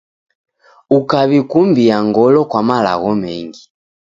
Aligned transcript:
Ukaw'ikumbia 0.97 1.97
ngolo 2.07 2.39
kwa 2.49 2.61
malagho 2.67 3.11
mengi. 3.21 3.63